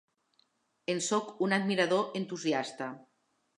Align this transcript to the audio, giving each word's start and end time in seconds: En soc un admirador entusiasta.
En 0.93 1.01
soc 1.09 1.29
un 1.49 1.53
admirador 1.59 2.03
entusiasta. 2.23 2.91